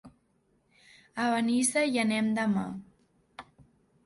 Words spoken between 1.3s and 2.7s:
Benissa hi anem demà.